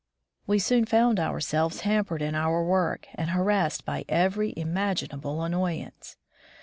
[0.47, 6.17] We soon found ourselves hampered in our work and harassed by every imaginable annoyance.